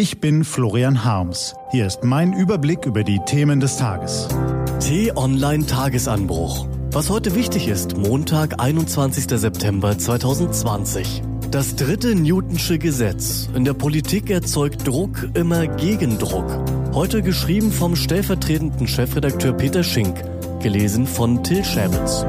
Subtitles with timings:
[0.00, 1.54] Ich bin Florian Harms.
[1.72, 4.28] Hier ist mein Überblick über die Themen des Tages.
[4.80, 6.66] T-Online Tagesanbruch.
[6.90, 9.26] Was heute wichtig ist, Montag, 21.
[9.38, 11.22] September 2020.
[11.50, 13.50] Das dritte Newtonsche Gesetz.
[13.54, 16.48] In der Politik erzeugt Druck immer Gegendruck.
[16.94, 20.14] Heute geschrieben vom stellvertretenden Chefredakteur Peter Schink.
[20.62, 22.24] Gelesen von Till Schäbitz.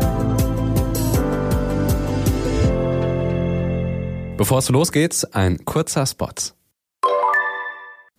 [4.36, 6.34] Bevor es losgeht, ein kurzer Spot.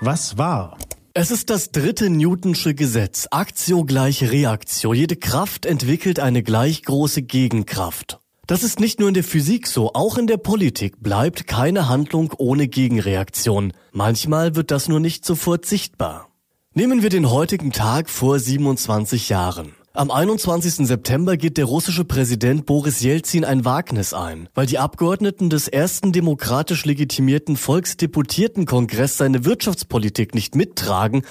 [0.00, 0.78] Was war?
[1.12, 3.26] Es ist das dritte Newtonsche Gesetz.
[3.32, 4.94] Aktio gleich Reaktio.
[4.94, 8.20] Jede Kraft entwickelt eine gleich große Gegenkraft.
[8.46, 12.32] Das ist nicht nur in der Physik so, auch in der Politik bleibt keine Handlung
[12.38, 13.72] ohne Gegenreaktion.
[13.90, 16.28] Manchmal wird das nur nicht sofort sichtbar.
[16.72, 19.74] Nehmen wir den heutigen Tag vor 27 Jahren.
[19.94, 20.86] Am 21.
[20.86, 26.12] September geht der russische Präsident Boris Jelzin ein Wagnis ein, weil die Abgeordneten des ersten
[26.12, 31.22] demokratisch legitimierten Volksdeputiertenkongress seine Wirtschaftspolitik nicht mittragen,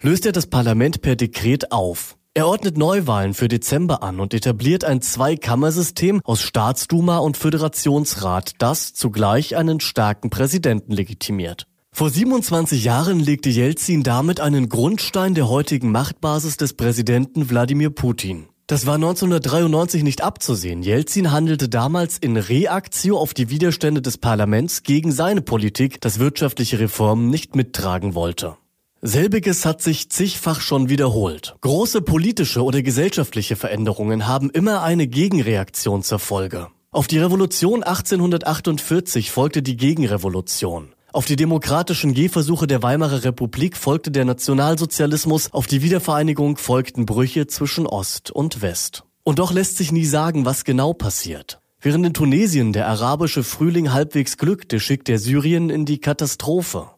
[0.00, 2.16] löst er das Parlament per Dekret auf.
[2.36, 8.92] Er ordnet Neuwahlen für Dezember an und etabliert ein Zweikammersystem aus Staatsduma und Föderationsrat, das
[8.92, 11.66] zugleich einen starken Präsidenten legitimiert.
[11.92, 18.48] Vor 27 Jahren legte Jelzin damit einen Grundstein der heutigen Machtbasis des Präsidenten Wladimir Putin.
[18.66, 20.82] Das war 1993 nicht abzusehen.
[20.82, 26.80] Jelzin handelte damals in Reaktio auf die Widerstände des Parlaments gegen seine Politik, das wirtschaftliche
[26.80, 28.58] Reformen nicht mittragen wollte.
[29.02, 31.54] Selbiges hat sich zigfach schon wiederholt.
[31.60, 36.68] Große politische oder gesellschaftliche Veränderungen haben immer eine Gegenreaktion zur Folge.
[36.92, 40.94] Auf die Revolution 1848 folgte die Gegenrevolution.
[41.12, 47.46] Auf die demokratischen Gehversuche der Weimarer Republik folgte der Nationalsozialismus, auf die Wiedervereinigung folgten Brüche
[47.46, 49.04] zwischen Ost und West.
[49.22, 51.60] Und doch lässt sich nie sagen, was genau passiert.
[51.80, 56.90] Während in Tunesien der arabische Frühling halbwegs glückte, schickt er Syrien in die Katastrophe.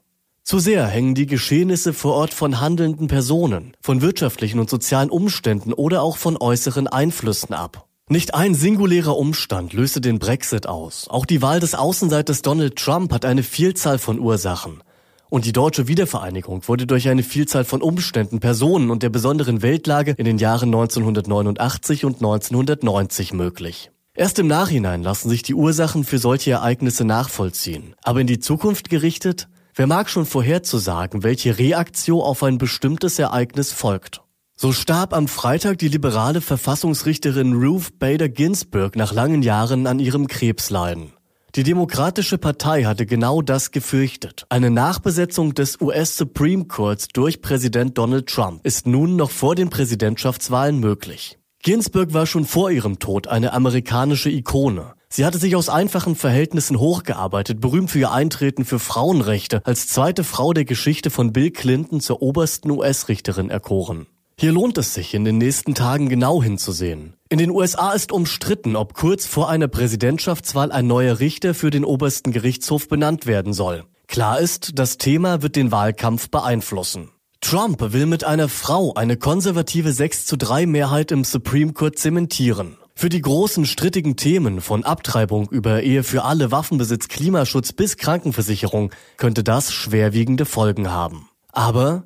[0.49, 5.75] Zu sehr hängen die Geschehnisse vor Ort von handelnden Personen, von wirtschaftlichen und sozialen Umständen
[5.75, 7.87] oder auch von äußeren Einflüssen ab.
[8.09, 11.07] Nicht ein singulärer Umstand löste den Brexit aus.
[11.11, 14.83] Auch die Wahl des Außenseiters Donald Trump hat eine Vielzahl von Ursachen.
[15.29, 20.15] Und die deutsche Wiedervereinigung wurde durch eine Vielzahl von Umständen, Personen und der besonderen Weltlage
[20.17, 23.91] in den Jahren 1989 und 1990 möglich.
[24.15, 27.95] Erst im Nachhinein lassen sich die Ursachen für solche Ereignisse nachvollziehen.
[28.03, 29.47] Aber in die Zukunft gerichtet
[29.79, 34.23] Wer mag schon vorherzusagen, welche Reaktion auf ein bestimmtes Ereignis folgt?
[34.57, 40.27] So starb am Freitag die liberale Verfassungsrichterin Ruth Bader Ginsburg nach langen Jahren an ihrem
[40.27, 41.13] Krebsleiden.
[41.55, 44.47] Die Demokratische Partei hatte genau das gefürchtet.
[44.49, 49.71] Eine Nachbesetzung des US Supreme Courts durch Präsident Donald Trump ist nun noch vor den
[49.71, 51.39] Präsidentschaftswahlen möglich.
[51.63, 54.98] Ginsburg war schon vor ihrem Tod eine amerikanische Ikone.
[55.11, 60.23] Sie hatte sich aus einfachen Verhältnissen hochgearbeitet, berühmt für ihr Eintreten für Frauenrechte, als zweite
[60.23, 64.07] Frau der Geschichte von Bill Clinton zur obersten US-Richterin erkoren.
[64.39, 67.15] Hier lohnt es sich, in den nächsten Tagen genau hinzusehen.
[67.29, 71.85] In den USA ist umstritten, ob kurz vor einer Präsidentschaftswahl ein neuer Richter für den
[71.85, 73.85] obersten Gerichtshof benannt werden soll.
[74.07, 77.11] Klar ist, das Thema wird den Wahlkampf beeinflussen.
[77.41, 82.77] Trump will mit einer Frau eine konservative 6 zu 3 Mehrheit im Supreme Court zementieren.
[83.01, 88.91] Für die großen strittigen Themen von Abtreibung über Ehe für alle, Waffenbesitz, Klimaschutz bis Krankenversicherung
[89.19, 91.29] könnte das schwerwiegende Folgen haben.
[91.53, 92.03] Aber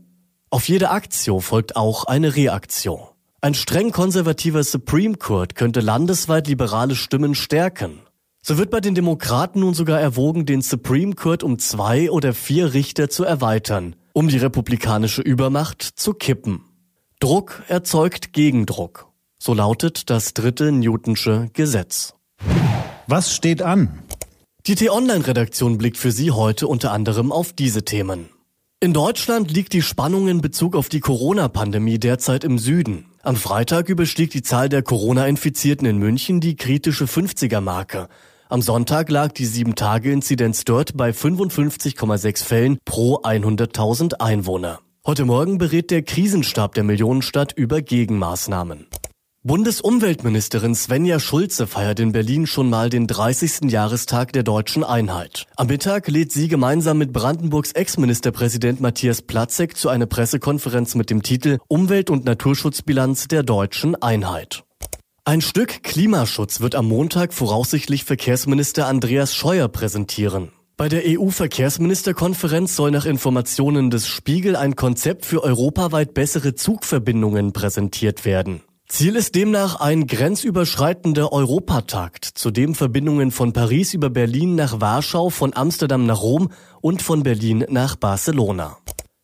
[0.50, 3.00] auf jede Aktio folgt auch eine Reaktion.
[3.40, 8.00] Ein streng konservativer Supreme Court könnte landesweit liberale Stimmen stärken.
[8.42, 12.74] So wird bei den Demokraten nun sogar erwogen, den Supreme Court um zwei oder vier
[12.74, 16.66] Richter zu erweitern, um die republikanische Übermacht zu kippen.
[17.18, 19.11] Druck erzeugt Gegendruck.
[19.44, 22.14] So lautet das dritte Newtonsche Gesetz.
[23.08, 23.98] Was steht an?
[24.68, 28.28] Die T-Online-Redaktion blickt für Sie heute unter anderem auf diese Themen.
[28.78, 33.06] In Deutschland liegt die Spannung in Bezug auf die Corona-Pandemie derzeit im Süden.
[33.24, 38.06] Am Freitag überstieg die Zahl der Corona-Infizierten in München die kritische 50er-Marke.
[38.48, 44.78] Am Sonntag lag die 7-Tage-Inzidenz dort bei 55,6 Fällen pro 100.000 Einwohner.
[45.04, 48.86] Heute Morgen berät der Krisenstab der Millionenstadt über Gegenmaßnahmen.
[49.44, 53.72] Bundesumweltministerin Svenja Schulze feiert in Berlin schon mal den 30.
[53.72, 55.48] Jahrestag der deutschen Einheit.
[55.56, 61.24] Am Mittag lädt sie gemeinsam mit Brandenburgs Ex-Ministerpräsident Matthias Platzek zu einer Pressekonferenz mit dem
[61.24, 64.62] Titel Umwelt- und Naturschutzbilanz der deutschen Einheit.
[65.24, 70.52] Ein Stück Klimaschutz wird am Montag voraussichtlich Verkehrsminister Andreas Scheuer präsentieren.
[70.76, 78.24] Bei der EU-Verkehrsministerkonferenz soll nach Informationen des Spiegel ein Konzept für europaweit bessere Zugverbindungen präsentiert
[78.24, 78.62] werden.
[78.92, 85.30] Ziel ist demnach ein grenzüberschreitender Europatakt, zu dem Verbindungen von Paris über Berlin nach Warschau,
[85.30, 86.50] von Amsterdam nach Rom
[86.82, 88.76] und von Berlin nach Barcelona.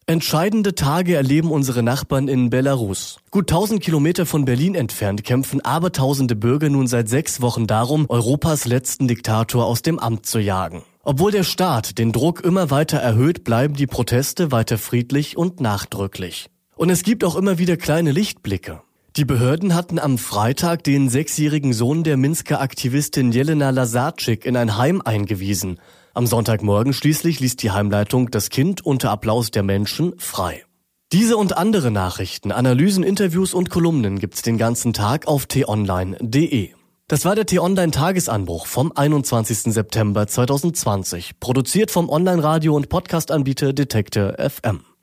[0.06, 3.18] Entscheidende Tage erleben unsere Nachbarn in Belarus.
[3.30, 8.64] Gut 1000 Kilometer von Berlin entfernt kämpfen abertausende Bürger nun seit sechs Wochen darum, Europas
[8.64, 10.82] letzten Diktator aus dem Amt zu jagen.
[11.02, 16.48] Obwohl der Staat den Druck immer weiter erhöht, bleiben die Proteste weiter friedlich und nachdrücklich.
[16.74, 18.80] Und es gibt auch immer wieder kleine Lichtblicke.
[19.18, 24.76] Die Behörden hatten am Freitag den sechsjährigen Sohn der Minsker Aktivistin Jelena Lazarczyk in ein
[24.76, 25.80] Heim eingewiesen.
[26.14, 30.64] Am Sonntagmorgen schließlich ließ die Heimleitung das Kind unter Applaus der Menschen frei.
[31.10, 36.70] Diese und andere Nachrichten, Analysen, Interviews und Kolumnen gibt's den ganzen Tag auf t-online.de.
[37.08, 39.74] Das war der T-Online Tagesanbruch vom 21.
[39.74, 44.82] September 2020, produziert vom Online-Radio- und Podcast-Anbieter Detektor FM.